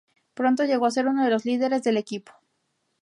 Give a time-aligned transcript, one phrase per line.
[0.33, 2.31] Pronto llegó a ser uno de los líderes del equipo.